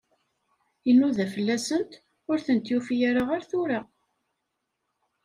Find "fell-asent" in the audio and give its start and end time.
1.33-1.91